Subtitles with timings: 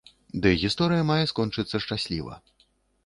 [0.45, 2.43] Ды гісторыя мае скончыцца шчасліва.